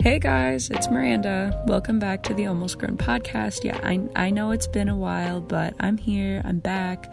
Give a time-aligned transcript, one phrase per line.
[0.00, 1.64] Hey guys, it's Miranda.
[1.66, 3.64] Welcome back to the Almost Grown podcast.
[3.64, 7.12] Yeah, I, I know it's been a while, but I'm here, I'm back.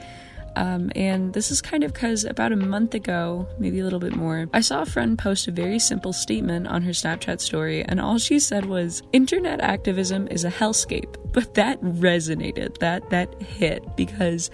[0.55, 4.15] Um, and this is kind of because about a month ago, maybe a little bit
[4.15, 8.00] more, I saw a friend post a very simple statement on her Snapchat story, and
[8.00, 12.77] all she said was, "Internet activism is a hellscape." But that resonated.
[12.77, 14.52] That that hit because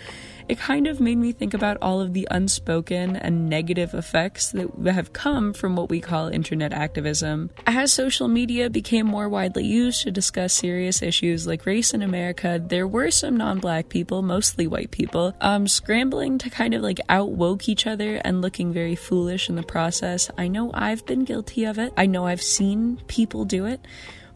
[0.50, 4.92] it kind of made me think about all of the unspoken and negative effects that
[4.92, 7.52] have come from what we call internet activism.
[7.68, 12.60] As social media became more widely used to discuss serious issues like race in America,
[12.62, 17.00] there were some non black people, mostly white people, um, scrambling to kind of like
[17.10, 20.32] out woke each other and looking very foolish in the process.
[20.36, 23.86] I know I've been guilty of it, I know I've seen people do it.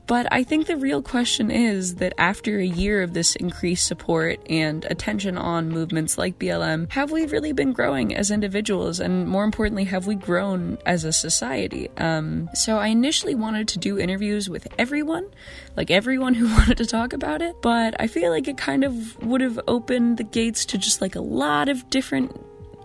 [0.06, 4.40] But I think the real question is that after a year of this increased support
[4.50, 9.00] and attention on movements like BLM, have we really been growing as individuals?
[9.00, 11.90] And more importantly, have we grown as a society?
[11.98, 15.30] Um, so I initially wanted to do interviews with everyone,
[15.78, 19.24] like everyone who wanted to talk about it, but I feel like it kind of
[19.24, 22.36] would have opened the gates to just like a lot of different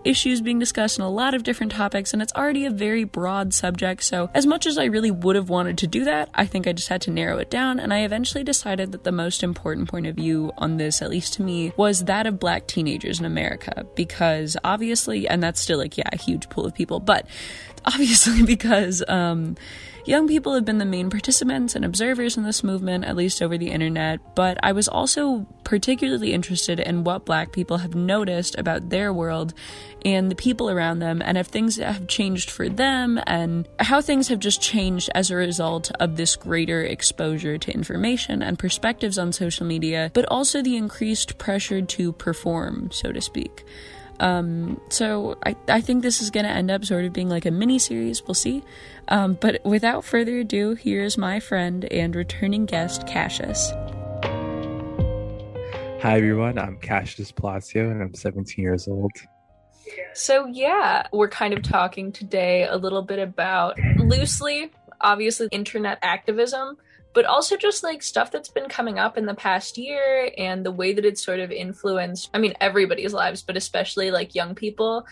[0.05, 3.55] issues being discussed and a lot of different topics, and it's already a very broad
[3.55, 4.03] subject.
[4.03, 6.73] So, as much as I really would have wanted to do that, I think I
[6.73, 10.07] just had to narrow it down, and I eventually decided that the most important point
[10.07, 13.87] of view on this, at least to me, was that of black teenagers in America.
[13.95, 17.27] Because obviously, and that's still like, yeah, a huge pool of people, but
[17.85, 19.57] obviously, because, um,
[20.09, 23.59] Young people have been the main participants and observers in this movement, at least over
[23.59, 28.89] the internet, but I was also particularly interested in what black people have noticed about
[28.89, 29.53] their world
[30.07, 34.29] and the people around them, and if things have changed for them, and how things
[34.29, 39.31] have just changed as a result of this greater exposure to information and perspectives on
[39.31, 43.63] social media, but also the increased pressure to perform, so to speak.
[44.21, 47.47] Um, so I, I think this is going to end up sort of being like
[47.47, 48.27] a mini series.
[48.27, 48.63] We'll see.
[49.09, 53.71] Um, but without further ado, here's my friend and returning guest, Cassius.
[56.01, 56.59] Hi, everyone.
[56.59, 59.11] I'm Cassius Palacio, and I'm 17 years old.
[60.15, 64.71] So, yeah, we're kind of talking today a little bit about loosely,
[65.01, 66.77] obviously, internet activism,
[67.19, 70.71] but also just like stuff that's been coming up in the past year and the
[70.71, 75.05] way that it's sort of influenced, I mean, everybody's lives, but especially like young people.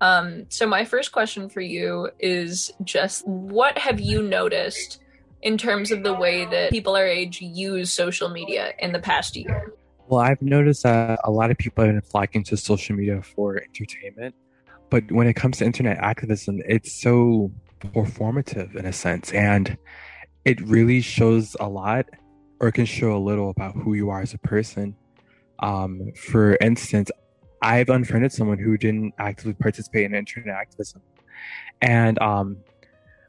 [0.00, 4.98] Um, so, my first question for you is just what have you noticed
[5.42, 9.36] in terms of the way that people our age use social media in the past
[9.36, 9.72] year?
[10.08, 13.62] Well, I've noticed that a lot of people have been flocking to social media for
[13.62, 14.34] entertainment.
[14.90, 17.52] But when it comes to internet activism, it's so
[17.94, 19.30] performative in a sense.
[19.30, 19.78] And
[20.44, 22.06] it really shows a lot
[22.60, 24.94] or can show a little about who you are as a person.
[25.60, 27.10] Um, for instance,
[27.60, 31.02] I've unfriended someone who didn't actively participate in internet activism.
[31.80, 32.58] And um,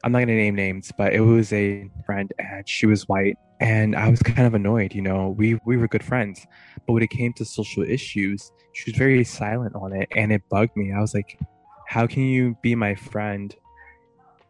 [0.02, 3.36] I'm not going to name names, but it was a friend and she was white.
[3.60, 6.44] And I was kind of annoyed, you know, we, we were good friends.
[6.86, 10.42] But when it came to social issues, she was very silent on it and it
[10.48, 10.92] bugged me.
[10.92, 11.38] I was like,
[11.86, 13.54] how can you be my friend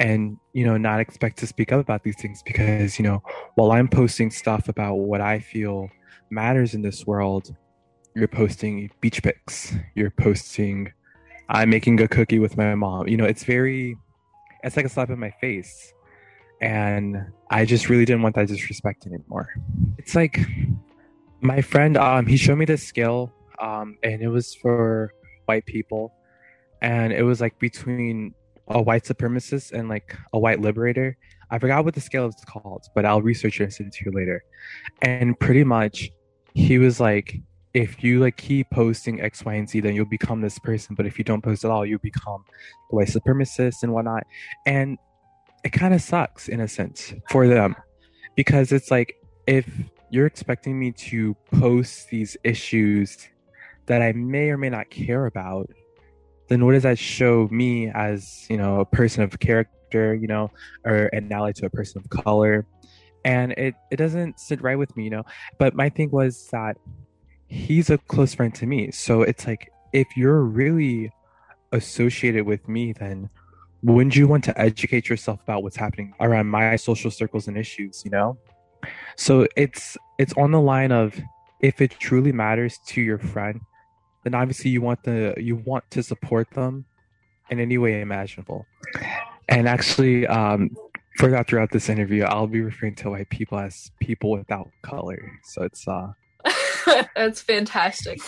[0.00, 3.22] and you know not expect to speak up about these things because you know
[3.54, 5.88] while i'm posting stuff about what i feel
[6.30, 7.54] matters in this world
[8.14, 9.74] you're posting beach pics.
[9.94, 10.92] You're posting
[11.50, 13.06] i'm making a cookie with my mom.
[13.08, 13.96] You know it's very
[14.62, 15.92] it's like a slap in my face.
[16.60, 17.16] And
[17.50, 19.48] i just really didn't want that disrespect anymore.
[19.98, 20.40] It's like
[21.40, 25.12] my friend um he showed me this skill um and it was for
[25.46, 26.14] white people.
[26.80, 28.34] And it was like between
[28.68, 31.16] a white supremacist and like a white liberator.
[31.50, 34.04] I forgot what the scale is called, but I'll research it and send it to
[34.06, 34.42] you later.
[35.02, 36.10] And pretty much,
[36.54, 37.40] he was like,
[37.74, 40.94] if you like keep posting X, Y, and Z, then you'll become this person.
[40.94, 42.44] But if you don't post at all, you become
[42.90, 44.24] the white supremacist and whatnot.
[44.64, 44.96] And
[45.64, 47.74] it kind of sucks in a sense for them
[48.36, 49.16] because it's like
[49.46, 49.68] if
[50.10, 53.28] you're expecting me to post these issues
[53.86, 55.68] that I may or may not care about,
[56.48, 60.50] then what does that show me as you know a person of character you know
[60.84, 62.66] or an ally to a person of color?
[63.24, 65.24] And it it doesn't sit right with me you know?
[65.58, 66.76] But my thing was that
[67.48, 68.90] he's a close friend to me.
[68.90, 71.12] So it's like if you're really
[71.72, 73.30] associated with me then
[73.82, 78.02] wouldn't you want to educate yourself about what's happening around my social circles and issues
[78.04, 78.36] you know?
[79.16, 81.18] So it's it's on the line of
[81.60, 83.60] if it truly matters to your friend
[84.24, 86.86] then obviously you want the you want to support them
[87.50, 88.66] in any way imaginable.
[89.48, 90.76] And actually, um,
[91.18, 95.38] further throughout this interview, I'll be referring to white people as people without color.
[95.44, 96.12] So it's uh,
[97.14, 98.20] that's fantastic.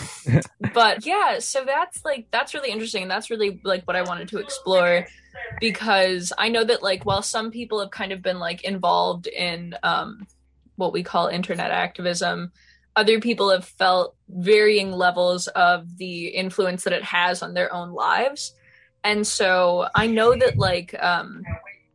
[0.73, 3.03] but yeah, so that's like that's really interesting.
[3.03, 5.07] And that's really like what I wanted to explore
[5.59, 9.75] because I know that like while some people have kind of been like involved in
[9.83, 10.27] um
[10.75, 12.51] what we call internet activism,
[12.97, 17.91] other people have felt varying levels of the influence that it has on their own
[17.91, 18.55] lives.
[19.03, 21.43] And so I know that like um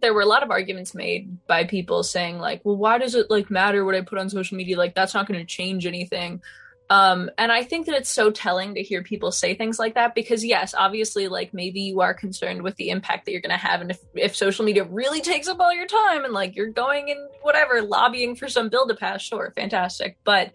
[0.01, 3.31] there were a lot of arguments made by people saying like well why does it
[3.31, 4.79] like matter what i put on social media?
[4.79, 6.41] Like that's not going to change anything.
[6.89, 10.15] Um and i think that it's so telling to hear people say things like that
[10.15, 13.67] because yes obviously like maybe you are concerned with the impact that you're going to
[13.67, 13.81] have.
[13.81, 17.11] And if, if social media really takes up all your time and like you're going
[17.11, 20.17] and whatever lobbying for some bill to pass sure fantastic.
[20.23, 20.53] But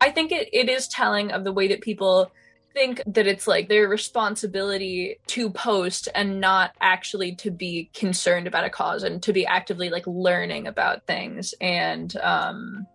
[0.00, 2.30] i think it, it is telling of the way that people
[2.74, 8.64] think that it's like their responsibility to post and not actually to be concerned about
[8.64, 12.86] a cause and to be actively like learning about things and um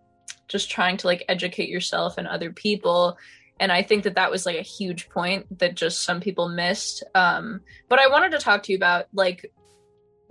[0.48, 3.18] just trying to like educate yourself and other people.
[3.60, 7.04] And i think that that was like a huge point that just some people missed.
[7.14, 9.52] Um but i wanted to talk to you about like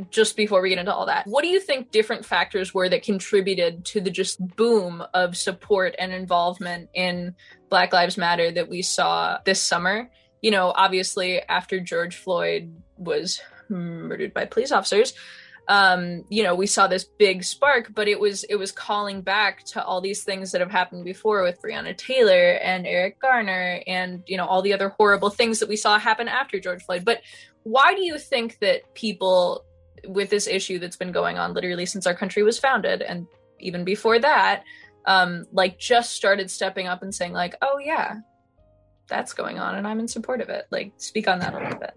[0.09, 3.03] just before we get into all that, what do you think different factors were that
[3.03, 7.35] contributed to the just boom of support and involvement in
[7.69, 10.09] Black Lives Matter that we saw this summer?
[10.41, 15.13] You know, obviously, after George Floyd was murdered by police officers,
[15.67, 19.63] um, you know, we saw this big spark, but it was it was calling back
[19.65, 24.23] to all these things that have happened before with Breonna Taylor and Eric Garner and
[24.27, 27.05] you know all the other horrible things that we saw happen after George Floyd.
[27.05, 27.21] But
[27.63, 29.63] why do you think that people
[30.07, 33.27] with this issue that's been going on literally since our country was founded and
[33.59, 34.63] even before that
[35.05, 38.15] um like just started stepping up and saying like oh yeah
[39.07, 40.65] that's going on and i'm in support of it.
[40.71, 41.93] Like speak on that a little bit.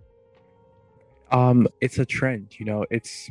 [1.30, 3.30] Um it's a trend you know it's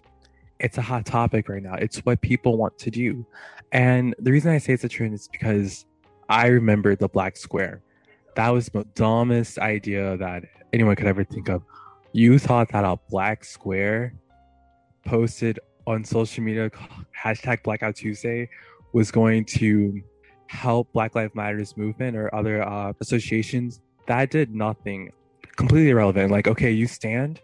[0.60, 1.76] it's a hot topic right now.
[1.76, 3.26] It's what people want to do.
[3.72, 5.86] And the reason i say it's a trend is because
[6.30, 7.82] i remember the black square.
[8.36, 10.44] That was the dumbest idea that
[10.74, 11.64] anyone could ever think of.
[12.12, 14.14] You thought that a black square
[15.06, 16.70] posted on social media
[17.18, 18.50] hashtag blackout tuesday
[18.94, 20.02] was going to
[20.48, 25.12] help black lives matters movement or other uh, associations that did nothing
[25.56, 26.32] completely irrelevant.
[26.32, 27.42] Like okay you stand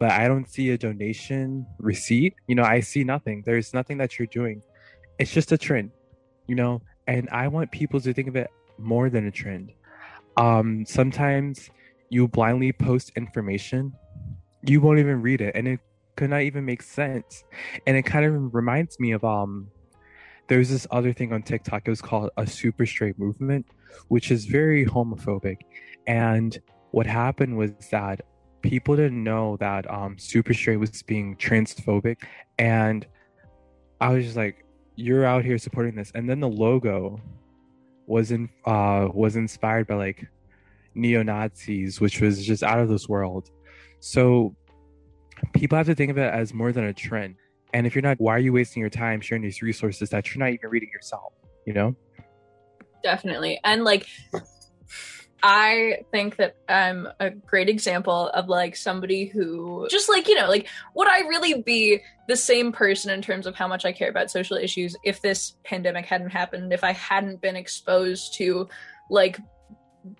[0.00, 2.34] but i don't see a donation receipt.
[2.46, 3.42] You know i see nothing.
[3.46, 4.62] There's nothing that you're doing.
[5.18, 5.90] It's just a trend
[6.46, 9.72] you know and i want people to think of it more than a trend.
[10.36, 11.70] Um sometimes
[12.10, 13.92] you blindly post information.
[14.66, 15.80] You won't even read it and it
[16.16, 17.44] could not even make sense.
[17.86, 19.68] And it kind of reminds me of um
[20.46, 21.82] there's this other thing on TikTok.
[21.86, 23.66] It was called a super straight movement,
[24.08, 25.56] which is very homophobic.
[26.06, 26.58] And
[26.90, 28.20] what happened was that
[28.60, 32.22] people didn't know that um super straight was being transphobic.
[32.58, 33.06] And
[34.00, 34.64] I was just like,
[34.96, 36.12] you're out here supporting this.
[36.14, 37.20] And then the logo
[38.06, 40.28] was in uh was inspired by like
[40.94, 43.50] neo Nazis, which was just out of this world.
[44.00, 44.54] So
[45.52, 47.36] people have to think of it as more than a trend.
[47.72, 50.44] And if you're not, why are you wasting your time sharing these resources that you're
[50.44, 51.32] not even reading yourself?
[51.66, 51.96] You know?
[53.02, 53.60] Definitely.
[53.64, 54.06] And like,
[55.42, 60.48] I think that I'm a great example of like somebody who just like, you know,
[60.48, 64.08] like would I really be the same person in terms of how much I care
[64.08, 68.68] about social issues if this pandemic hadn't happened, if I hadn't been exposed to
[69.10, 69.38] like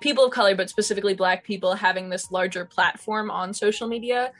[0.01, 4.31] people of color, but specifically black people having this larger platform on social media?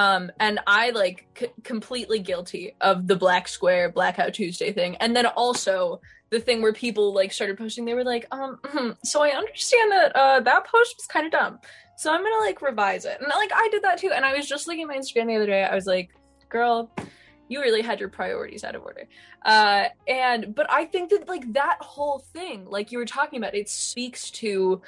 [0.00, 5.14] Um, and I like c- completely guilty of the Black Square Blackout Tuesday thing, and
[5.14, 7.84] then also the thing where people like started posting.
[7.84, 8.58] They were like, um,
[9.04, 11.58] so I understand that uh, that post was kind of dumb,
[11.98, 13.18] so I'm gonna like revise it.
[13.20, 14.10] And like I did that too.
[14.10, 15.64] And I was just looking at my Instagram the other day.
[15.64, 16.08] I was like,
[16.48, 16.90] girl,
[17.48, 19.06] you really had your priorities out of order.
[19.44, 23.54] Uh, and but I think that like that whole thing, like you were talking about,
[23.54, 24.80] it speaks to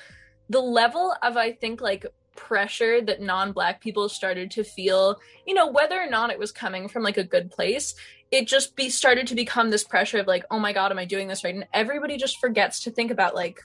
[0.49, 5.71] the level of I think like pressure that non-black people started to feel you know
[5.71, 7.95] whether or not it was coming from like a good place
[8.33, 11.05] it just be started to become this pressure of like oh my god am i
[11.05, 11.55] doing this right?
[11.55, 13.61] And everybody just forgets to think about like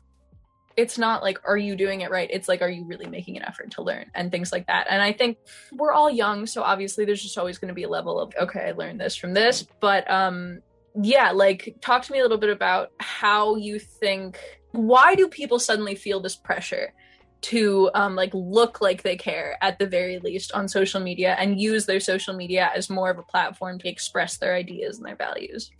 [0.75, 2.29] it's not like are you doing it right?
[2.31, 4.12] It's like are you really making an effort to learn?
[4.13, 4.86] And things like that.
[4.89, 5.38] And i think
[5.74, 8.67] we're all young so obviously there's just always going to be a level of okay
[8.67, 9.65] i learned this from this.
[9.79, 10.59] But um
[11.01, 14.39] yeah like talk to me a little bit about how you think
[14.71, 16.93] why do people suddenly feel this pressure
[17.41, 21.60] to um, like look like they care at the very least on social media and
[21.60, 25.15] use their social media as more of a platform to express their ideas and their
[25.15, 25.72] values.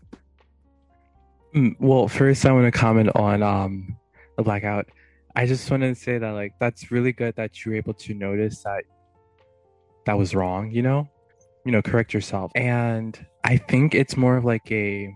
[1.56, 3.98] Mm, well first i want to comment on um,
[4.36, 4.88] the blackout.
[5.36, 8.14] I just wanted to say that like that's really good that you were able to
[8.14, 8.84] notice that
[10.06, 11.10] that was wrong you know?
[11.66, 12.52] You know correct yourself.
[12.56, 15.14] And i think it's more of like a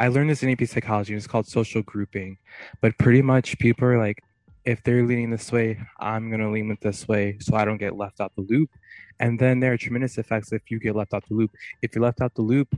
[0.00, 1.12] I learned this in AP psychology.
[1.12, 2.38] and It's called social grouping,
[2.80, 4.22] but pretty much people are like,
[4.64, 7.96] if they're leaning this way, I'm gonna lean it this way, so I don't get
[7.96, 8.70] left out the loop.
[9.18, 11.50] And then there are tremendous effects if you get left out the loop.
[11.82, 12.74] If you're left out the loop,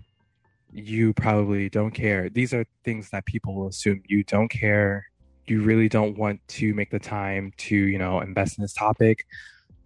[0.73, 2.29] you probably don't care.
[2.29, 5.07] These are things that people will assume you don't care.
[5.47, 9.27] You really don't want to make the time to, you know, invest in this topic,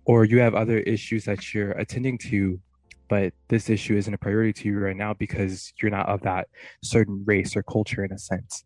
[0.05, 2.61] or you have other issues that you're attending to,
[3.09, 6.49] but this issue isn't a priority to you right now because you're not of that
[6.83, 8.65] certain race or culture in a sense.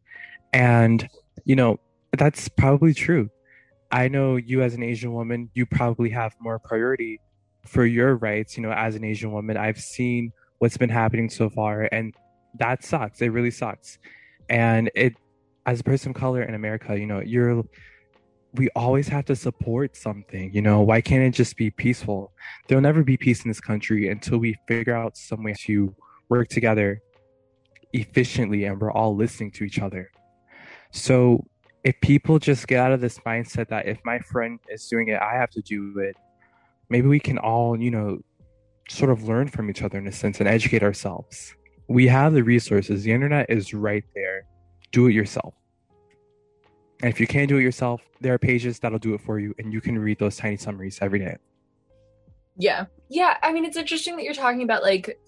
[0.52, 1.08] And,
[1.44, 1.80] you know,
[2.16, 3.30] that's probably true.
[3.92, 7.20] I know you as an Asian woman, you probably have more priority
[7.66, 9.56] for your rights, you know, as an Asian woman.
[9.56, 12.14] I've seen what's been happening so far and
[12.58, 13.20] that sucks.
[13.20, 13.98] It really sucks.
[14.48, 15.14] And it
[15.66, 17.64] as a person of color in America, you know, you're
[18.54, 22.32] we always have to support something, you know, why can't it just be peaceful?
[22.66, 25.94] There'll never be peace in this country until we figure out some way to
[26.28, 27.00] work together
[27.92, 30.10] efficiently and we're all listening to each other.
[30.90, 31.46] So
[31.84, 35.20] if people just get out of this mindset that if my friend is doing it,
[35.20, 36.16] I have to do it,
[36.88, 38.18] maybe we can all, you know,
[38.88, 41.54] sort of learn from each other in a sense and educate ourselves.
[41.88, 44.44] We have the resources, the internet is right there.
[44.92, 45.54] Do it yourself.
[47.02, 49.54] And if you can't do it yourself, there are pages that'll do it for you,
[49.58, 51.36] and you can read those tiny summaries every day.
[52.58, 52.86] Yeah.
[53.08, 53.38] Yeah.
[53.42, 55.18] I mean, it's interesting that you're talking about, like,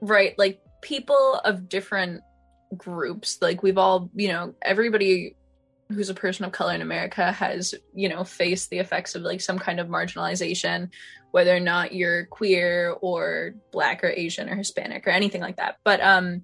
[0.00, 2.20] right, like people of different
[2.76, 3.38] groups.
[3.42, 5.34] Like, we've all, you know, everybody
[5.88, 9.40] who's a person of color in America has, you know, faced the effects of like
[9.40, 10.90] some kind of marginalization,
[11.30, 15.78] whether or not you're queer or black or Asian or Hispanic or anything like that.
[15.84, 16.42] But um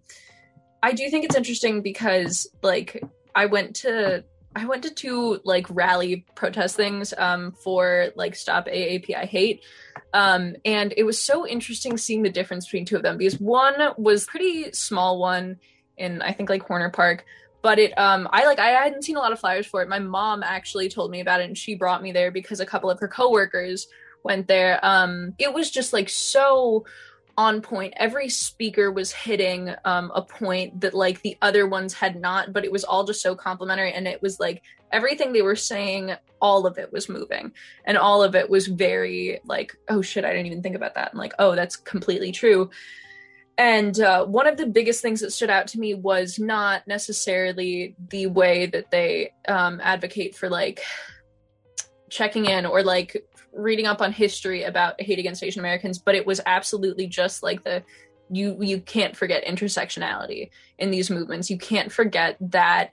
[0.83, 3.03] I do think it's interesting because like
[3.35, 8.67] I went to I went to two like rally protest things um, for like Stop
[8.67, 9.65] AAPI Hate.
[10.13, 13.75] Um, and it was so interesting seeing the difference between two of them because one
[13.97, 15.59] was pretty small one
[15.97, 17.25] in I think like Horner Park,
[17.63, 19.89] but it um I like I hadn't seen a lot of flyers for it.
[19.89, 22.91] My mom actually told me about it and she brought me there because a couple
[22.91, 23.89] of her coworkers
[24.23, 24.79] went there.
[24.83, 26.85] Um it was just like so
[27.37, 27.95] on point.
[27.97, 32.65] Every speaker was hitting um, a point that like the other ones had not, but
[32.65, 33.93] it was all just so complimentary.
[33.93, 37.53] And it was like everything they were saying, all of it was moving,
[37.85, 41.13] and all of it was very like, oh shit, I didn't even think about that.
[41.13, 42.71] And like, oh, that's completely true.
[43.59, 47.95] And uh, one of the biggest things that stood out to me was not necessarily
[48.09, 50.81] the way that they um, advocate for like
[52.09, 56.27] checking in or like reading up on history about hate against Asian Americans, but it
[56.27, 57.83] was absolutely just like the
[58.31, 61.51] you you can't forget intersectionality in these movements.
[61.51, 62.93] You can't forget that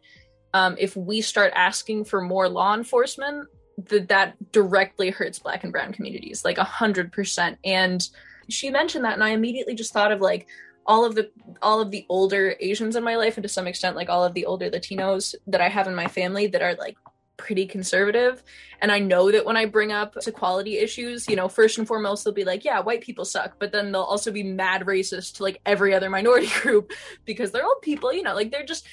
[0.53, 3.47] um, if we start asking for more law enforcement,
[3.85, 7.57] that that directly hurts Black and Brown communities, like a hundred percent.
[7.63, 8.05] And
[8.49, 10.47] she mentioned that, and I immediately just thought of like
[10.85, 13.95] all of the all of the older Asians in my life, and to some extent,
[13.95, 16.97] like all of the older Latinos that I have in my family that are like
[17.39, 18.43] pretty conservative.
[18.81, 22.23] And i know that when i bring up equality issues you know first and foremost
[22.23, 23.55] they'll be like yeah white people suck.
[23.59, 26.91] But then they'll also be mad racist to like every other minority group
[27.25, 28.85] because they're old people you know like they're just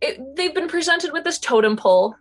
[0.00, 2.14] it, they've been presented with this totem pole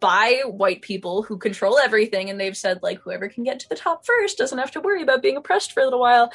[0.00, 3.74] by white people who control everything and they've said like whoever can get to the
[3.74, 6.30] top first doesn't have to worry about being oppressed for a little while.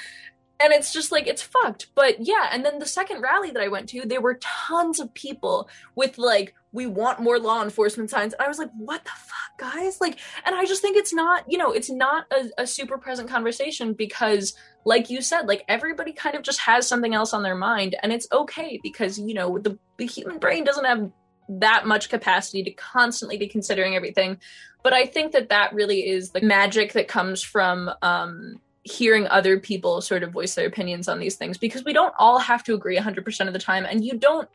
[0.60, 1.88] And it's just like it's fucked.
[1.96, 5.14] But yeah and then the second rally that i went to there were tons of
[5.14, 8.34] people with like we want more law enforcement signs.
[8.34, 10.02] And i was like what the fuck guys?
[10.02, 13.30] Like and i just think it's not you know it's not a, a super present
[13.30, 14.54] conversation because
[14.86, 17.96] like you said like everybody kind of just has something else on their mind.
[18.04, 21.12] And it's okay because you know the, the human brain doesn't have
[21.50, 24.38] that much capacity to constantly be considering everything.
[24.84, 29.60] But i think that that really is the magic that comes from um hearing other
[29.60, 32.74] people sort of voice their opinions on these things because we don't all have to
[32.74, 33.86] agree 100% of the time.
[33.86, 34.50] And you don't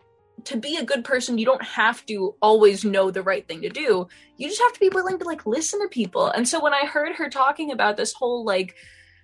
[0.44, 3.68] to be a good person you don't have to always know the right thing to
[3.68, 4.06] do.
[4.36, 6.26] You just have to be willing to like listen to people.
[6.28, 8.76] And so when i heard her talking about this whole like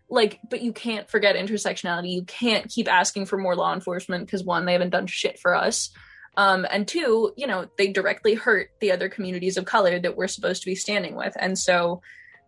[0.09, 2.11] like but you can't forget intersectionality.
[2.11, 5.55] You can't keep asking for more law enforcement because one they haven't done shit for
[5.55, 5.91] us
[6.37, 10.29] um, and two you know they directly hurt the other communities of color that we're
[10.29, 11.35] supposed to be standing with.
[11.39, 12.01] And so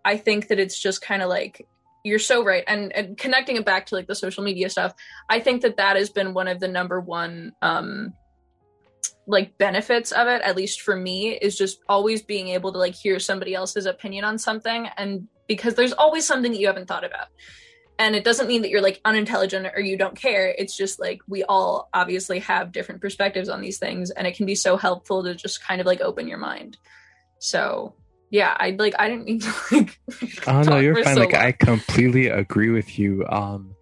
[0.04, 1.66] i think that it's just kind of like
[2.04, 2.62] you're so right.
[2.68, 4.94] And, and connecting it back to like the social media stuff
[5.28, 8.12] i think that that has been one of the number one um
[9.26, 12.94] like benefits of it at least for me is just always being able to like
[12.94, 14.88] hear somebody else's opinion on something.
[14.96, 17.28] And because there's always something that you haven't thought about
[17.98, 21.20] and it doesn't mean that you're like unintelligent or you don't care it's just like
[21.28, 25.22] we all obviously have different perspectives on these things and it can be so helpful
[25.22, 26.76] to just kind of like open your mind
[27.38, 27.94] so
[28.30, 30.00] yeah, I like I didn't mean to like
[30.46, 31.14] Oh no, you're fine.
[31.14, 31.42] So like long.
[31.42, 33.24] I completely agree with you.
[33.28, 33.74] Um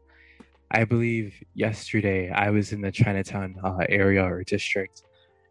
[0.71, 5.05] I believe yesterday I was in the Chinatown uh, area or district,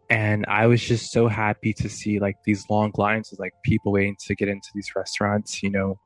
[0.09, 3.93] and I was just so happy to see like these long lines of like people
[3.93, 5.97] waiting to get into these restaurants, you know,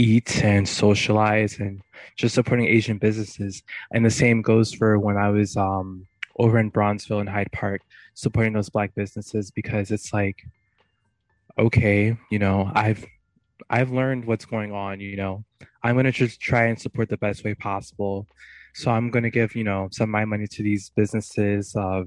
[0.00, 1.82] eat and socialize and
[2.16, 3.62] just supporting Asian businesses.
[3.92, 7.82] And the same goes for when I was um, over in Bronzeville and Hyde Park
[8.14, 10.42] supporting those black businesses because it's like,
[11.58, 13.04] okay, you know, I've
[13.68, 15.44] I've learned what's going on, you know.
[15.82, 18.26] I'm gonna just try and support the best way possible.
[18.74, 22.04] So I'm gonna give, you know, some of my money to these businesses, uh,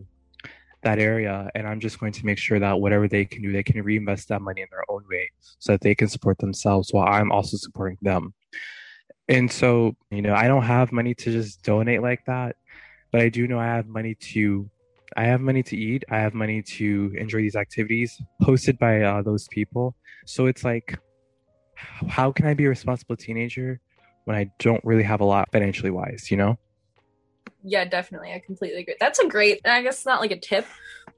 [0.83, 3.63] that area, and I'm just going to make sure that whatever they can do, they
[3.63, 7.07] can reinvest that money in their own way so that they can support themselves while
[7.07, 8.33] I'm also supporting them.
[9.27, 12.55] And so, you know, I don't have money to just donate like that,
[13.11, 14.69] but I do know I have money to
[15.15, 16.03] I have money to eat.
[16.09, 19.95] I have money to enjoy these activities hosted by uh, those people.
[20.25, 20.97] So it's like
[22.07, 23.79] how can I be a responsible teenager
[24.25, 26.57] when I don't really have a lot financially wise, you know?
[27.63, 28.31] Yeah, definitely.
[28.33, 28.95] I completely agree.
[28.99, 30.65] That's a great, I guess it's not like a tip,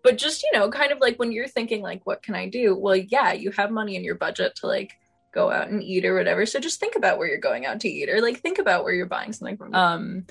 [0.03, 2.75] but just, you know, kind of like when you're thinking, like, what can I do?
[2.75, 4.93] Well, yeah, you have money in your budget to like
[5.33, 6.45] go out and eat or whatever.
[6.45, 8.93] So just think about where you're going out to eat or like think about where
[8.93, 9.73] you're buying something from.
[9.73, 10.25] Um,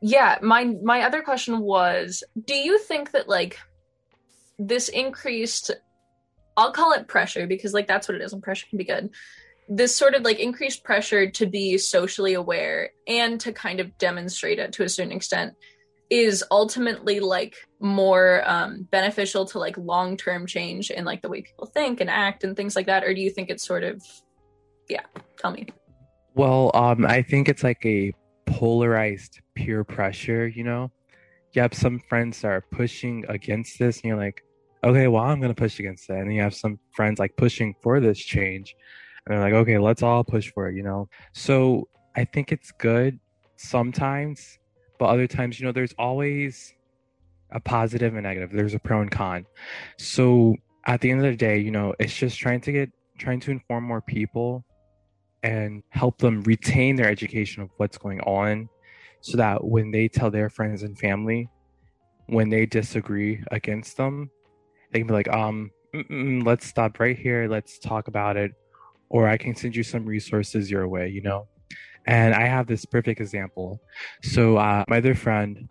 [0.00, 3.58] yeah, my my other question was, do you think that like
[4.58, 5.70] this increased
[6.56, 9.10] I'll call it pressure because like that's what it is and pressure can be good.
[9.68, 14.58] This sort of like increased pressure to be socially aware and to kind of demonstrate
[14.58, 15.54] it to a certain extent
[16.10, 21.42] is ultimately like more um, beneficial to like long term change in like the way
[21.42, 24.02] people think and act and things like that or do you think it's sort of
[24.88, 25.02] yeah
[25.38, 25.66] tell me
[26.34, 28.10] well um i think it's like a
[28.46, 30.90] polarized peer pressure you know
[31.52, 34.42] you have some friends that are pushing against this and you're like
[34.84, 36.18] okay, well, I'm going to push against that.
[36.18, 38.76] And you have some friends like pushing for this change.
[39.28, 41.06] And they're like, okay, let's all push for it, you know?
[41.34, 43.20] So I think it's good
[43.56, 44.58] sometimes,
[44.98, 46.72] but other times, you know, there's always
[47.50, 48.50] a positive and negative.
[48.50, 49.44] There's a pro and con.
[49.98, 50.56] So
[50.86, 53.50] at the end of the day, you know, it's just trying to get, trying to
[53.50, 54.64] inform more people
[55.42, 58.70] and help them retain their education of what's going on
[59.20, 61.50] so that when they tell their friends and family,
[62.28, 64.30] when they disagree against them,
[64.90, 67.46] they can be like, um, mm, mm, mm, let's stop right here.
[67.46, 68.52] Let's talk about it.
[69.10, 71.46] Or I can send you some resources your way, you know?
[72.06, 73.80] And I have this perfect example.
[74.22, 75.68] So, uh, my other friend,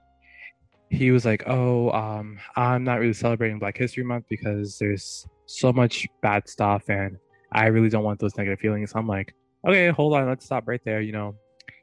[0.90, 5.72] he was like, Oh, um, I'm not really celebrating Black History Month because there's so
[5.72, 7.18] much bad stuff and
[7.52, 8.94] I really don't want those negative feelings.
[8.96, 9.34] I'm like,
[9.68, 11.02] Okay, hold on, let's stop right there.
[11.02, 11.36] You know,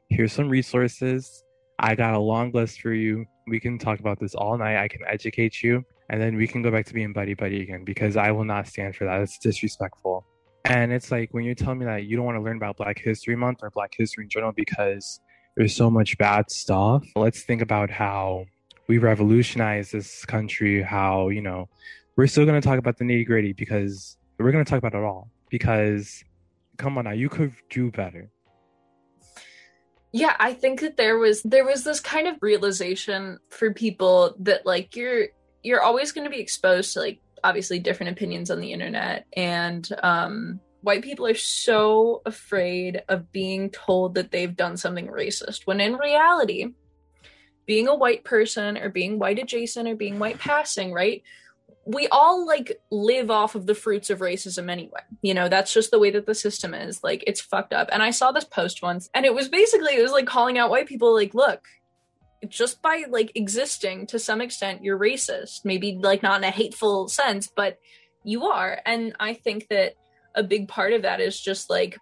[0.09, 1.43] here's some resources.
[1.77, 3.25] I got a long list for you.
[3.47, 4.77] We can talk about this all night.
[4.77, 7.83] I can educate you and then we can go back to being buddy buddy again
[7.83, 9.21] because I will not stand for that.
[9.21, 10.25] It's disrespectful.
[10.65, 12.99] And it's like when you're telling me that you don't want to learn about Black
[12.99, 15.19] History Month or Black History in general because
[15.55, 17.05] there's so much bad stuff.
[17.15, 18.45] Let's think about how
[18.87, 21.69] we revolutionized this country, how, you know,
[22.15, 24.95] we're still going to talk about the nitty gritty because we're going to talk about
[24.95, 25.29] it all.
[25.49, 26.23] Because,
[26.77, 28.31] come on now, you could do better.
[30.11, 34.65] Yeah, I think that there was there was this kind of realization for people that
[34.65, 35.27] like you're
[35.61, 39.89] you're always going to be exposed to like obviously different opinions on the internet and
[40.01, 45.79] um white people are so afraid of being told that they've done something racist when
[45.79, 46.67] in reality
[47.65, 51.23] being a white person or being white adjacent or being white passing right
[51.85, 55.01] we all like live off of the fruits of racism anyway.
[55.21, 57.03] You know that's just the way that the system is.
[57.03, 57.89] Like it's fucked up.
[57.91, 60.71] And i saw this post once and it was basically it was like calling out
[60.71, 61.61] white people like look
[62.49, 65.65] just by like existing to some extent you're racist.
[65.65, 67.79] Maybe like not in a hateful sense but
[68.23, 68.79] you are.
[68.85, 69.95] And i think that
[70.35, 71.97] a big part of that is just like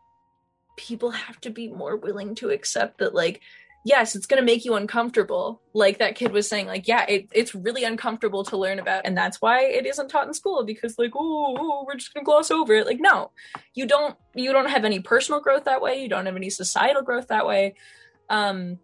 [0.76, 3.42] people have to be more willing to accept that like
[3.86, 5.62] yes it's going to make you uncomfortable.
[5.74, 9.16] Like that kid was saying like yeah it, it's really uncomfortable to learn about and
[9.16, 12.50] that's why it isn't taught in school because like oh we're just going to gloss
[12.50, 12.88] over it.
[12.88, 13.32] Like no.
[13.74, 16.02] You don't you don't have any personal growth that way.
[16.02, 17.76] You don't have any societal growth that way.
[18.30, 18.80] Um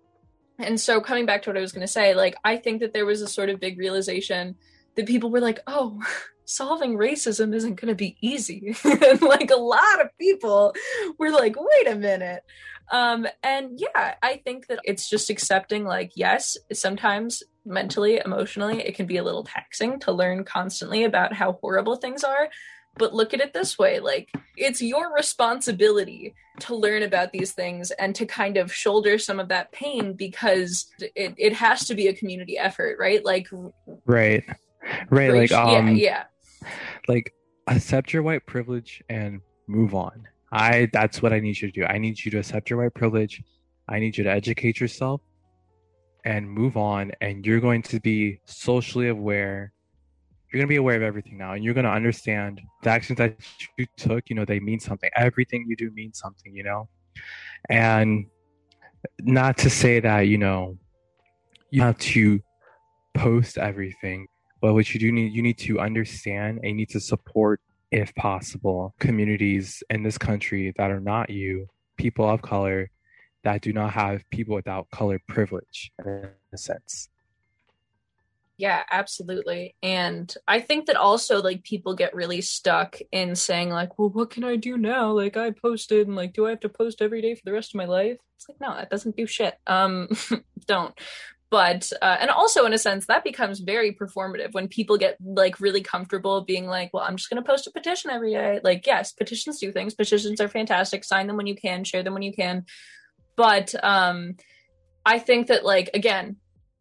[0.60, 2.94] and so coming back to what I was going to say, like I think that
[2.94, 4.56] there was a sort of big realization
[4.96, 6.02] that people were like, "Oh,
[6.46, 10.74] solving racism isn't going to be easy." and like a lot of people
[11.18, 12.44] were like, "Wait a minute."
[12.92, 18.96] Um and yeah, I think that it's just accepting like yes, sometimes mentally, emotionally, it
[18.96, 22.50] can be a little taxing to learn constantly about how horrible things are,
[23.00, 27.90] but look at it this way like it's your responsibility to learn about these things
[27.92, 32.08] and to kind of shoulder some of that pain because it, it has to be
[32.08, 33.26] a community effort right?
[33.26, 33.48] Like
[34.06, 34.44] right.
[35.10, 36.26] Right like um yeah,
[36.62, 36.68] yeah.
[37.08, 37.34] like
[37.68, 40.28] accept your white privilege and move on.
[40.52, 41.86] I that's what i need you to do.
[41.86, 43.42] I need you to accept your white privilege.
[43.88, 45.22] I need you to educate yourself
[46.26, 47.12] and move on.
[47.22, 49.72] And you're going to be socially aware
[50.52, 53.18] you're going to be aware of everything now and you're going to understand the actions
[53.18, 53.38] that
[53.78, 55.10] you took you know they mean something.
[55.16, 56.90] Everything you do means something you know?
[57.70, 58.26] And
[59.22, 60.78] not to say that you know
[61.72, 62.40] you have to
[63.14, 64.28] post everything
[64.62, 68.14] but what you do need you need to understand and you need to support if
[68.16, 72.90] possible communities in this country that are not you people of color
[73.44, 77.10] that do not have people without color privilege in a sense
[78.60, 79.74] yeah, absolutely.
[79.82, 84.32] And I think that also like people get really stuck in saying like, well, what
[84.32, 85.14] can I do now?
[85.14, 87.74] Like I posted and like do I have to post every day for the rest
[87.74, 88.18] of my life?
[88.36, 89.58] It's like no, that doesn't do shit.
[89.66, 90.10] Um
[90.68, 90.94] don't.
[91.50, 95.62] But uh, and also in a sense that becomes very performative when people get like
[95.62, 98.60] really comfortable being like, well, I'm just going to post a petition every day.
[98.64, 99.96] Like, yes, petitions do things.
[99.96, 101.04] Petitions are fantastic.
[101.06, 102.66] Sign them when you can, share them when you can.
[103.38, 104.36] But um
[105.06, 106.36] I think that like again,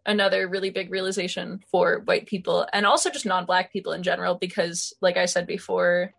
[0.08, 4.92] another really big realization for white people and also just non-black people in general because
[5.00, 6.12] like i said before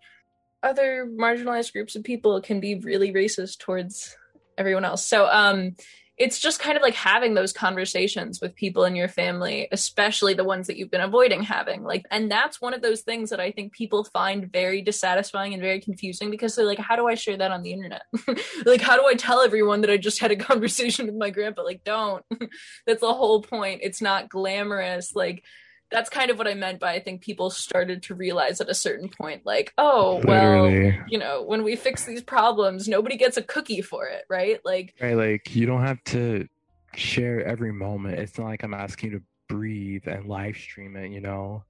[0.64, 4.16] other marginalized groups of people can be really racist towards
[4.58, 5.06] everyone else.
[5.06, 5.76] So um
[6.20, 10.44] it's just kind of like having those conversations with people in your family, especially the
[10.44, 11.82] ones that you've been avoiding having.
[11.82, 15.62] Like, and that's one of those things that I think people find very dissatisfying and
[15.62, 18.02] very confusing because they're like, how do I share that on the internet?
[18.66, 21.64] like, how do I tell everyone that I just had a conversation with my grandpa?
[21.64, 22.26] Like, don't.
[22.86, 23.80] that's the whole point.
[23.82, 25.16] It's not glamorous.
[25.16, 25.46] Like,
[25.92, 28.76] that's kind of what I meant by I think people started to realize at a
[28.76, 30.92] certain point, like, oh, Literally.
[30.92, 34.60] well, you know, when we fix these problems, nobody gets a cookie for it, right?
[34.64, 36.48] Like, right, like you don't have to
[36.96, 38.20] share every moment.
[38.20, 41.64] It's not like I'm asking you to breathe and live stream it, you know.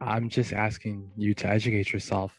[0.00, 2.38] I'm just asking you to educate yourself.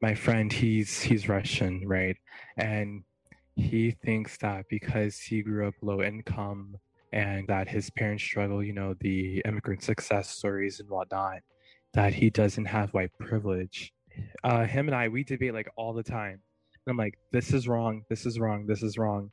[0.00, 2.16] My friend, he's he's Russian, right?
[2.56, 3.02] And
[3.56, 6.76] he thinks that because he grew up low income
[7.12, 11.38] and that his parents struggle, you know, the immigrant success stories and whatnot,
[11.94, 13.92] that he doesn't have white privilege.
[14.44, 16.40] Uh, him and I, we debate like all the time.
[16.86, 19.30] And I'm like, this is wrong, this is wrong, this is wrong.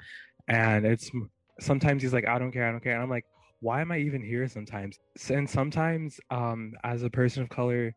[0.48, 1.12] And it's
[1.60, 2.94] sometimes he's like, I don't care, I don't care.
[2.94, 3.26] And I'm like,
[3.60, 5.00] why am I even here sometimes?
[5.30, 7.94] And sometimes, um, as a person of color,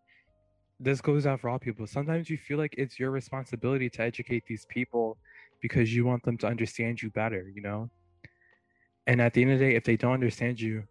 [0.78, 1.86] this goes out for all people.
[1.86, 5.16] Sometimes you feel like it's your responsibility to educate these people
[5.60, 7.90] because you want them to understand you better, you know?
[9.06, 10.84] And at the end of the day, if they don't understand you,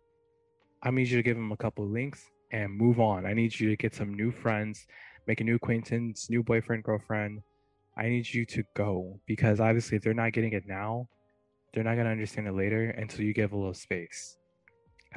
[0.82, 3.26] I need you to give them a couple links and move on.
[3.26, 4.88] I need you to get some new friends,
[5.28, 7.42] make a new acquaintance, new boyfriend, girlfriend.
[7.98, 11.08] I need you to go because obviously, if they're not getting it now,
[11.74, 14.38] they're not going to understand it later until you give a little space.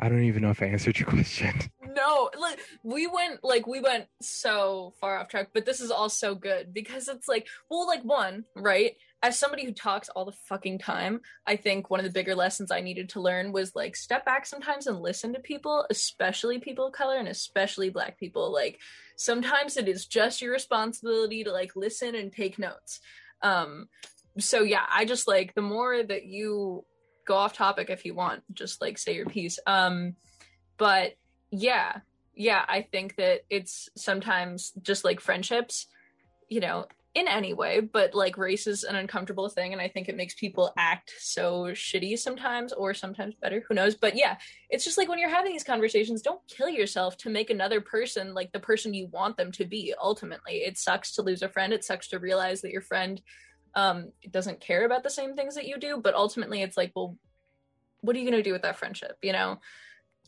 [0.00, 1.52] I don't even know if I answered your question.
[1.82, 6.08] No, like we went like we went so far off track, but this is all
[6.08, 8.94] so good because it's like, well, like one, right?
[9.22, 12.70] As somebody who talks all the fucking time, I think one of the bigger lessons
[12.70, 16.86] I needed to learn was like step back sometimes and listen to people, especially people
[16.86, 18.52] of color and especially black people.
[18.52, 18.78] Like
[19.16, 23.00] sometimes it is just your responsibility to like listen and take notes.
[23.42, 23.88] Um
[24.38, 26.84] so yeah, I just like the more that you
[27.26, 29.58] go off topic if you want, just like say your piece.
[29.66, 30.14] Um
[30.76, 31.14] but
[31.50, 32.00] yeah,
[32.36, 35.88] yeah, I think that it's sometimes just like friendships,
[36.48, 40.08] you know, in any way, but like race is an uncomfortable thing, and I think
[40.08, 43.64] it makes people act so shitty sometimes, or sometimes better.
[43.66, 43.94] Who knows?
[43.94, 44.36] But yeah,
[44.70, 48.34] it's just like when you're having these conversations, don't kill yourself to make another person
[48.34, 49.94] like the person you want them to be.
[50.00, 51.72] Ultimately, it sucks to lose a friend.
[51.72, 53.20] It sucks to realize that your friend
[53.74, 56.00] um, doesn't care about the same things that you do.
[56.02, 57.16] But ultimately, it's like, well,
[58.02, 59.16] what are you going to do with that friendship?
[59.22, 59.60] You know,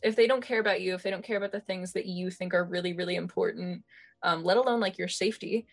[0.01, 2.31] if they don't care about you, if they don't care about the things that you
[2.31, 3.83] think are really, really important,
[4.23, 5.67] um, let alone like your safety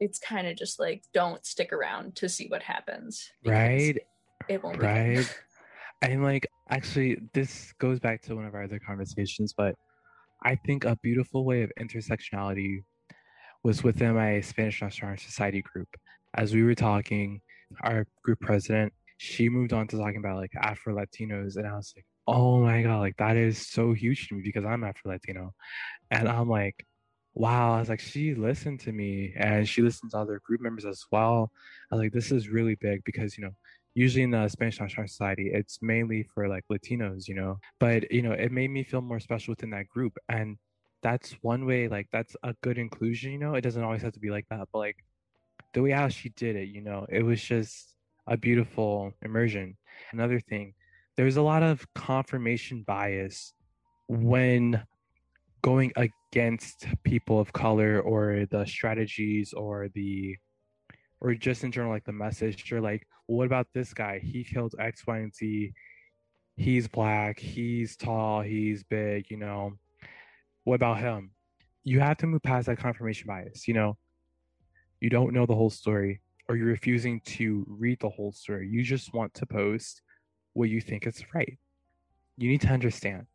[0.00, 3.98] it's kind of just like don't stick around to see what happens right.
[4.48, 5.34] it won't right.
[6.02, 9.74] and like actually this goes back to one of our other conversations but
[10.44, 12.82] i think a beautiful way of intersectionality
[13.62, 15.88] was within my spanish restaurant society group.
[16.34, 17.40] As we were talking
[17.82, 21.92] our group president she moved on to talking about like afro latinos and i was
[21.96, 25.54] like oh my god like that is so huge to me because i'm afro latino.
[26.10, 26.84] And i'm like
[27.36, 30.86] wow, I was like, she listened to me and she listened to other group members
[30.86, 31.52] as well.
[31.90, 33.50] I was like, this is really big because, you know,
[33.94, 38.22] usually in the Spanish National Society, it's mainly for like Latinos, you know, but, you
[38.22, 40.16] know, it made me feel more special within that group.
[40.30, 40.56] And
[41.02, 44.20] that's one way, like, that's a good inclusion, you know, it doesn't always have to
[44.20, 44.96] be like that, but like
[45.74, 47.94] the way how she did it, you know, it was just
[48.26, 49.76] a beautiful immersion.
[50.10, 50.72] Another thing,
[51.18, 53.52] there's a lot of confirmation bias
[54.08, 54.82] when
[55.66, 60.36] going against people of color or the strategies or the
[61.20, 64.44] or just in general like the message you're like well, what about this guy he
[64.44, 65.72] killed x y and z
[66.56, 69.72] he's black, he's tall, he's big, you know.
[70.64, 71.30] What about him?
[71.84, 73.96] You have to move past that confirmation bias, you know.
[75.00, 78.68] You don't know the whole story or you're refusing to read the whole story.
[78.68, 80.00] You just want to post
[80.54, 81.58] what you think is right.
[82.38, 83.26] You need to understand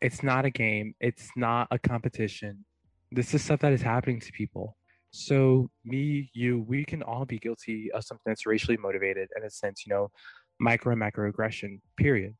[0.00, 2.64] it's not a game, it's not a competition.
[3.12, 4.76] This is stuff that is happening to people.
[5.12, 9.50] So, me, you, we can all be guilty of something that's racially motivated in a
[9.50, 10.10] sense, you know,
[10.60, 12.34] micro and macroaggression, period.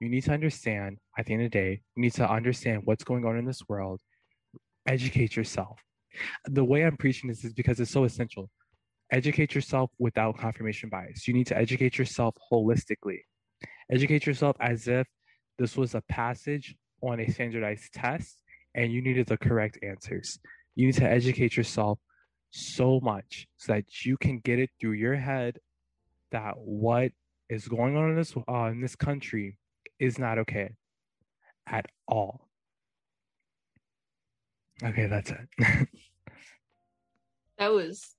[0.00, 3.04] You need to understand at the end of the day, you need to understand what's
[3.04, 4.00] going on in this world,
[4.86, 5.78] educate yourself.
[6.46, 8.50] The way I'm preaching this is because it's so essential.
[9.12, 11.28] Educate yourself without confirmation bias.
[11.28, 13.20] You need to educate yourself holistically.
[13.90, 15.06] Educate yourself as if
[15.58, 18.38] this was a passage on a standardized test
[18.74, 20.38] and you needed the correct answers.
[20.74, 21.98] You need to educate yourself
[22.50, 25.58] so much so that you can get it through your head
[26.32, 27.12] that what
[27.48, 29.58] is going on in this uh, in this country
[29.98, 30.70] is not okay
[31.66, 32.48] at all.
[34.82, 35.38] Okay, that's it.
[37.58, 38.14] that was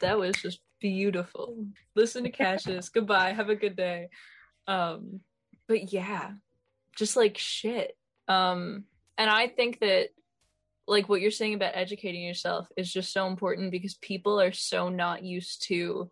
[0.00, 1.66] that was just beautiful.
[1.94, 2.88] Listen to Cassius.
[2.88, 3.32] Goodbye.
[3.32, 4.08] Have a good day.
[4.66, 5.20] Um,
[5.68, 6.32] but yeah,
[6.96, 7.96] just like shit.
[8.28, 8.84] Um,
[9.18, 10.10] and I think that
[10.86, 14.88] like what you're saying about educating yourself is just so important because people are so
[14.88, 16.10] not used to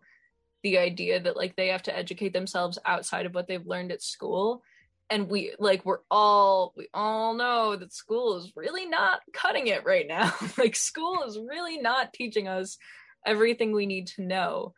[0.63, 4.01] the idea that like they have to educate themselves outside of what they've learned at
[4.01, 4.63] school.
[5.09, 9.85] And we like we're all we all know that school is really not cutting it
[9.85, 10.33] right now.
[10.57, 12.77] Like school is really not teaching us
[13.25, 14.73] everything we need to know.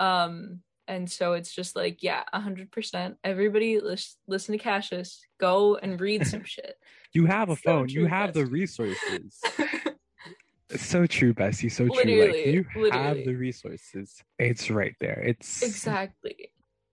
[0.00, 6.00] Um and so it's just like yeah 100% everybody lis- listen to cassius go and
[6.00, 6.76] read some shit
[7.12, 8.44] you have a so phone true, you have Bessie.
[8.44, 9.40] the resources
[10.70, 13.04] it's so true bessie so literally, true like you literally.
[13.04, 16.50] have the resources it's right there it's exactly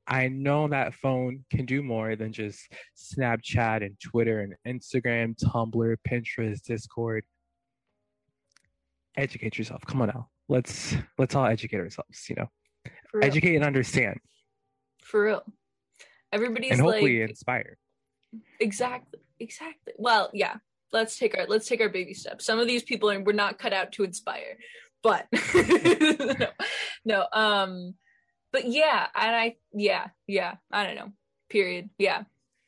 [0.07, 5.95] I know that phone can do more than just Snapchat and Twitter and Instagram, Tumblr,
[6.05, 7.23] Pinterest, Discord.
[9.15, 9.85] Educate yourself.
[9.85, 10.27] Come on now.
[10.49, 12.47] Let's let's all educate ourselves, you know.
[13.21, 14.19] Educate and understand.
[15.03, 15.43] For real.
[16.31, 17.77] Everybody's and hopefully like, inspire.
[18.59, 19.19] Exactly.
[19.39, 19.93] Exactly.
[19.97, 20.55] Well, yeah.
[20.93, 22.45] Let's take our let's take our baby steps.
[22.45, 24.57] Some of these people are we're not cut out to inspire.
[25.03, 26.47] But no,
[27.05, 27.27] no.
[27.31, 27.95] Um
[28.51, 31.11] but yeah, and I yeah, yeah, I don't know.
[31.49, 31.89] Period.
[31.97, 32.23] Yeah.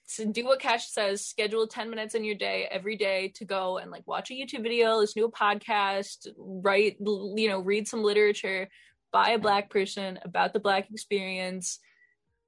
[0.05, 3.77] So do what Cash says, schedule 10 minutes in your day every day to go
[3.77, 8.03] and like watch a YouTube video, listen to a podcast, write, you know, read some
[8.03, 8.69] literature
[9.13, 11.79] by a black person about the black experience,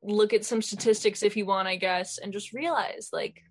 [0.04, 3.42] look at some statistics if you want, I guess, and just realize like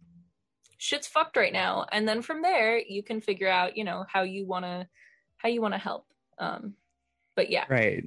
[0.76, 1.86] shit's fucked right now.
[1.90, 4.88] And then from there you can figure out, you know, how you wanna
[5.38, 6.04] how you wanna help.
[6.38, 6.74] Um
[7.36, 7.64] but yeah.
[7.70, 8.04] Right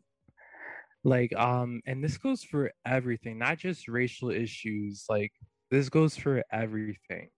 [1.08, 5.32] like um and this goes for everything not just racial issues like
[5.72, 7.30] this goes for everything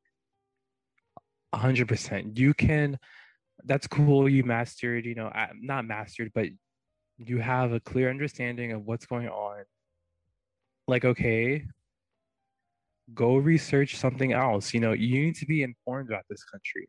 [1.53, 2.97] 100% you can
[3.65, 6.47] that's cool you mastered you know not mastered but
[7.25, 9.63] you have a clear understanding of what's going on
[10.87, 11.65] like okay
[13.13, 16.87] go research something else you know you need to be informed about this country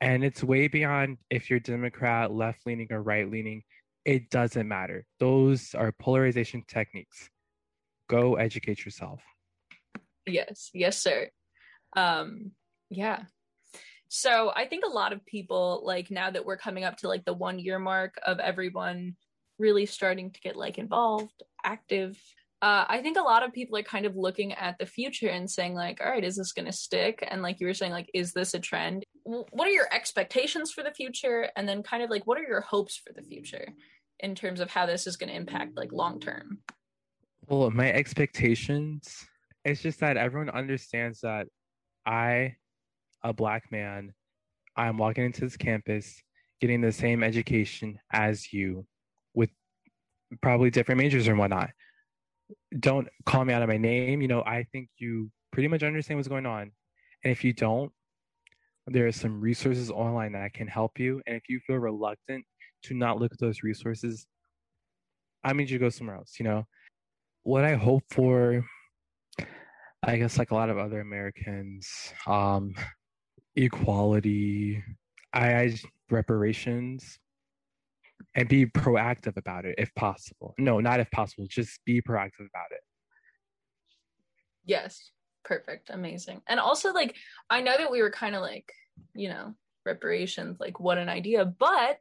[0.00, 3.62] and it's way beyond if you're democrat left leaning or right leaning
[4.06, 5.04] it doesn't matter.
[5.18, 7.28] Those are polarization techniques.
[8.08, 9.20] Go educate yourself.
[10.26, 11.28] Yes, yes, sir.
[11.96, 12.52] Um,
[12.88, 13.24] yeah.
[14.08, 17.24] So I think a lot of people, like now that we're coming up to like
[17.24, 19.16] the one year mark of everyone
[19.58, 22.18] really starting to get like involved, active.
[22.62, 25.50] Uh, I think a lot of people are kind of looking at the future and
[25.50, 27.26] saying like, all right, is this going to stick?
[27.26, 29.04] And like you were saying, like, is this a trend?
[29.24, 31.50] What are your expectations for the future?
[31.56, 33.66] And then kind of like, what are your hopes for the future?
[34.20, 36.58] in terms of how this is going to impact like long term?
[37.48, 39.26] Well, my expectations
[39.64, 41.48] it's just that everyone understands that
[42.06, 42.54] I,
[43.24, 44.14] a black man,
[44.76, 46.22] I'm walking into this campus
[46.60, 48.86] getting the same education as you
[50.40, 51.70] probably different majors and whatnot.
[52.78, 54.22] Don't call me out of my name.
[54.22, 56.72] You know, I think you pretty much understand what's going on.
[57.24, 57.90] And if you don't,
[58.86, 61.20] there are some resources online that can help you.
[61.26, 62.44] And if you feel reluctant
[62.84, 64.26] to not look at those resources,
[65.42, 66.66] I mean, you go somewhere else, you know?
[67.42, 68.64] What I hope for,
[70.02, 72.74] I guess, like a lot of other Americans, um,
[73.54, 74.82] equality,
[75.32, 75.76] I, I
[76.10, 77.18] reparations,
[78.34, 80.54] and be proactive about it if possible.
[80.58, 82.80] No, not if possible, just be proactive about it.
[84.64, 85.10] Yes,
[85.44, 86.42] perfect, amazing.
[86.48, 87.14] And also, like,
[87.48, 88.70] I know that we were kind of like,
[89.14, 91.98] you know, reparations, like, what an idea, but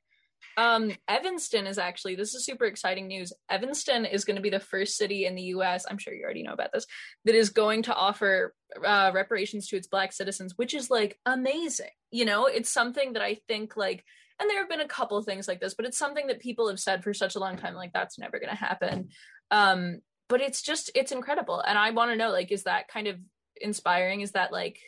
[0.58, 3.34] Um, Evanston is actually this is super exciting news.
[3.50, 5.86] Evanston is going to be the first city in the U.S.
[5.90, 6.86] I'm sure you already know about this
[7.26, 8.54] that is going to offer
[8.86, 11.90] uh, reparations to its Black citizens, which is like amazing.
[12.12, 14.04] You know, it's something that I think like,
[14.40, 16.80] and there have been a couple things like this, but it's something that people have
[16.80, 19.10] said for such a long time, like that's never going to happen.
[19.52, 23.08] Um, but it's just it's incredible, and I want to know like, is that kind
[23.08, 23.18] of
[23.62, 24.22] inspiring?
[24.22, 24.80] Is that like,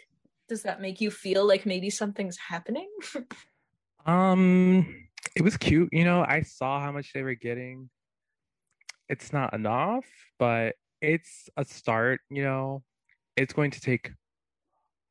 [0.49, 2.89] does that make you feel like maybe something's happening?
[4.05, 5.89] um it was cute.
[5.91, 7.89] You know, I saw how much they were getting.
[9.09, 10.05] It's not enough,
[10.39, 12.21] but it's a start.
[12.29, 12.83] You know,
[13.35, 14.11] it's going to take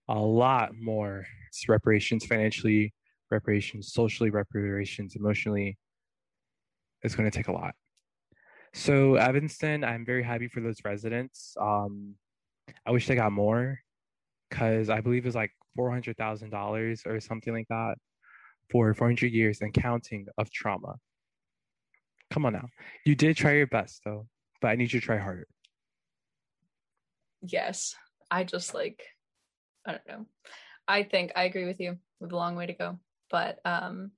[0.08, 1.26] a lot more
[1.68, 2.92] reparations financially,
[3.30, 5.78] reparations socially, reparations emotionally.
[7.02, 7.74] It's going to take a lot.
[8.74, 11.54] So Evanston, I'm very happy for those residents.
[11.60, 12.14] Um,
[12.84, 13.78] I wish they got more
[14.50, 17.94] because I believe it's like four hundred thousand dollars or something like that
[18.70, 20.96] for 400 years and counting of trauma.
[22.30, 22.66] Come on now.
[23.04, 24.26] You did try your best though,
[24.60, 25.46] but I need you to try harder.
[27.42, 27.94] Yes.
[28.30, 29.02] I just like
[29.86, 30.26] I don't know.
[30.88, 31.96] I think I agree with you.
[32.20, 32.98] We have a long way to go.
[33.30, 34.12] But um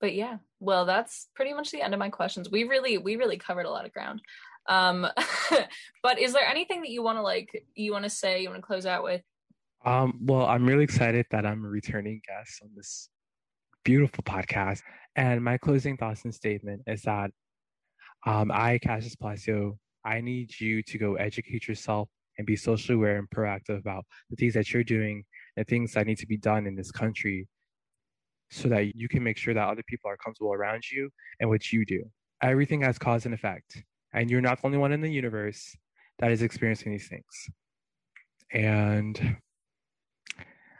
[0.00, 0.38] but yeah.
[0.58, 2.50] Well, that's pretty much the end of my questions.
[2.50, 4.20] We really we really covered a lot of ground.
[4.68, 5.06] Um
[6.02, 8.60] but is there anything that you want to like you want to say, you want
[8.60, 9.22] to close out with?
[9.84, 13.08] Um well, I'm really excited that I'm a returning guest on this
[13.84, 14.80] beautiful podcast.
[15.16, 17.30] And my closing thoughts and statement is that
[18.26, 23.18] um, I, Cassius Palacio, I need you to go educate yourself and be socially aware
[23.18, 25.24] and proactive about the things that you're doing
[25.56, 27.46] and things that need to be done in this country
[28.52, 31.08] so that you can make sure that other people are comfortable around you
[31.40, 32.04] and what you do.
[32.42, 33.82] Everything has cause and effect.
[34.12, 35.74] And you're not the only one in the universe
[36.18, 37.48] that is experiencing these things.
[38.52, 39.36] And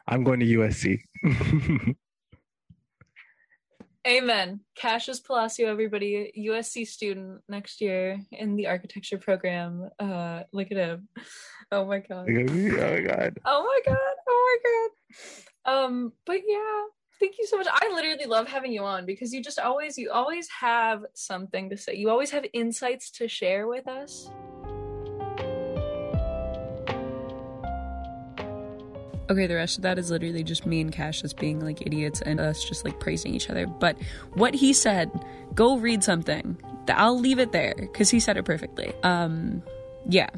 [0.06, 0.98] I'm going to USC.
[4.06, 4.60] Amen.
[4.76, 9.88] Cassius Palacio, everybody, USC student next year in the architecture program.
[9.98, 11.08] Uh, look at him.
[11.70, 12.26] Oh my god.
[12.28, 13.38] Oh my god.
[13.46, 13.96] Oh my god.
[14.28, 14.90] Oh my god.
[15.64, 16.82] Um, but yeah,
[17.20, 17.66] thank you so much.
[17.70, 21.76] I literally love having you on because you just always you always have something to
[21.76, 21.94] say.
[21.94, 24.30] You always have insights to share with us.
[29.30, 32.20] Okay, the rest of that is literally just me and Cash just being like idiots
[32.20, 33.66] and us just like praising each other.
[33.66, 33.96] But
[34.34, 35.10] what he said,
[35.54, 36.58] go read something.
[36.88, 38.92] I'll leave it there because he said it perfectly.
[39.04, 39.62] Um,
[40.06, 40.28] yeah,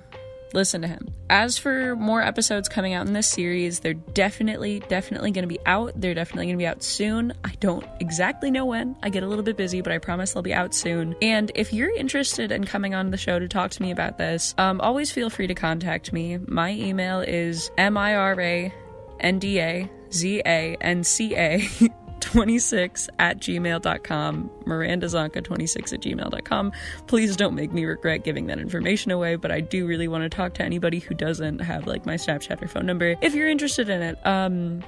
[0.55, 1.13] listen to him.
[1.31, 5.59] As for more episodes coming out in this series, they're definitely, definitely going to be
[5.67, 5.93] out.
[5.97, 7.33] They're definitely going to be out soon.
[7.45, 8.97] I don't exactly know when.
[9.03, 11.17] I get a little bit busy, but I promise they'll be out soon.
[11.21, 14.55] And if you're interested in coming on the show to talk to me about this,
[14.59, 16.39] um, always feel free to contact me.
[16.39, 18.73] My email is mira
[19.21, 21.91] NDA ZA NCA
[22.25, 26.73] 26 at gmail.com, Miranda Zanca 26 at gmail.com.
[27.07, 30.29] Please don't make me regret giving that information away, but I do really want to
[30.35, 33.89] talk to anybody who doesn't have like my Snapchat or phone number if you're interested
[33.89, 34.27] in it.
[34.27, 34.83] Um,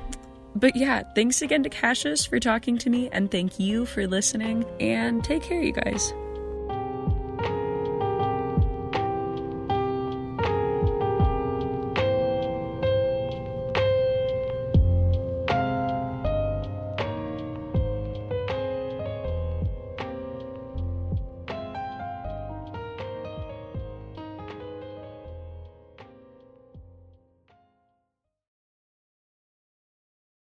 [0.55, 4.65] but yeah, thanks again to Cassius for talking to me, and thank you for listening,
[4.81, 6.13] and take care, you guys.